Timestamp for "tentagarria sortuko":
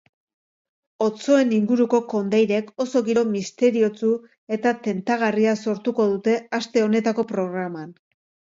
4.89-6.11